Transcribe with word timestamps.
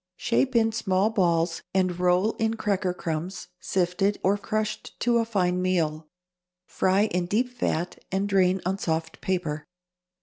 Shape 0.17 0.55
in 0.55 0.71
small 0.71 1.11
balls 1.11 1.61
and 1.75 1.99
roll 1.99 2.31
in 2.39 2.55
cracker 2.55 2.91
crumbs, 2.91 3.49
sifted 3.59 4.19
or 4.23 4.35
crushed 4.35 4.99
to 5.01 5.19
a 5.19 5.25
fine 5.25 5.61
meal; 5.61 6.07
fry 6.65 7.01
in 7.03 7.27
deep 7.27 7.49
fat 7.49 8.03
and 8.11 8.27
drain 8.27 8.61
on 8.65 8.79
soft 8.79 9.21
paper. 9.21 9.67